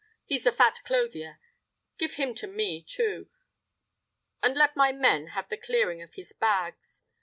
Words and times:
He's 0.25 0.45
the 0.45 0.51
fat 0.51 0.79
clothier; 0.83 1.39
give 1.99 2.15
him 2.15 2.33
to 2.33 2.47
me 2.47 2.81
too, 2.81 3.29
and 4.41 4.57
let 4.57 4.75
my 4.75 4.91
men 4.91 5.27
have 5.37 5.47
the 5.49 5.57
clearing 5.57 6.01
of 6.01 6.15
his 6.15 6.33
bags. 6.33 7.03